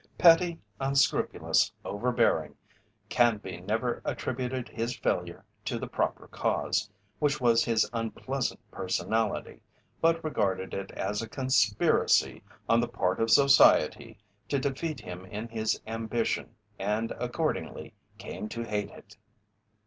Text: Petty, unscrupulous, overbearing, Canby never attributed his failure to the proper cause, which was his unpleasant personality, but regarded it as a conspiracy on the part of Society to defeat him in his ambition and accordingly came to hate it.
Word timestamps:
Petty, 0.17 0.59
unscrupulous, 0.79 1.71
overbearing, 1.85 2.55
Canby 3.07 3.61
never 3.61 4.01
attributed 4.03 4.67
his 4.67 4.95
failure 4.97 5.45
to 5.65 5.77
the 5.77 5.85
proper 5.85 6.27
cause, 6.27 6.89
which 7.19 7.39
was 7.39 7.63
his 7.63 7.87
unpleasant 7.93 8.59
personality, 8.71 9.61
but 10.01 10.23
regarded 10.23 10.73
it 10.73 10.89
as 10.93 11.21
a 11.21 11.29
conspiracy 11.29 12.41
on 12.67 12.79
the 12.81 12.87
part 12.87 13.19
of 13.19 13.29
Society 13.29 14.17
to 14.49 14.57
defeat 14.57 14.99
him 15.01 15.23
in 15.27 15.47
his 15.49 15.79
ambition 15.85 16.55
and 16.79 17.11
accordingly 17.19 17.93
came 18.17 18.49
to 18.49 18.63
hate 18.63 18.89
it. 18.89 19.15